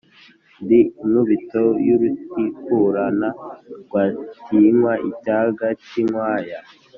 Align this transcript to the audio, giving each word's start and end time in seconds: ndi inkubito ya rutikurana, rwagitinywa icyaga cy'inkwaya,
ndi 0.63 0.79
inkubito 1.01 1.63
ya 1.87 1.95
rutikurana, 2.01 3.29
rwagitinywa 3.83 4.91
icyaga 5.09 5.65
cy'inkwaya, 5.83 6.59